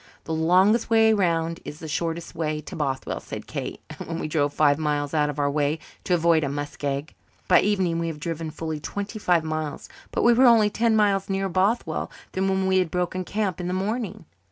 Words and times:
"'The 0.23 0.33
longest 0.33 0.89
way 0.89 1.13
round 1.13 1.59
is 1.63 1.77
the 1.77 1.87
shortest 1.87 2.33
way 2.33 2.59
to 2.59 2.75
Bothwell,'" 2.75 3.19
said 3.19 3.45
Kate, 3.45 3.81
when 4.03 4.17
we 4.17 4.27
drove 4.27 4.51
five 4.51 4.79
miles 4.79 5.13
out 5.13 5.29
of 5.29 5.37
our 5.37 5.47
way 5.51 5.77
to 6.03 6.15
avoid 6.15 6.43
a 6.43 6.49
muskeg. 6.49 7.13
By 7.47 7.61
evening 7.61 7.99
we 7.99 8.07
had 8.07 8.19
driven 8.19 8.49
fully 8.49 8.79
twenty 8.79 9.19
five 9.19 9.43
miles, 9.43 9.89
but 10.09 10.23
we 10.23 10.33
were 10.33 10.47
only 10.47 10.71
ten 10.71 10.95
miles 10.95 11.29
nearer 11.29 11.49
Bothwell 11.49 12.09
than 12.31 12.47
when 12.47 12.65
we 12.65 12.79
had 12.79 12.89
broken 12.89 13.23
camp 13.23 13.61
in 13.61 13.67
the 13.67 13.75
morning. 13.75 14.25